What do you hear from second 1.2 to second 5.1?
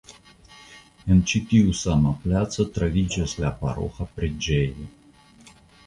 ĉi tiu sama placo troviĝas la paroĥa preĝejo.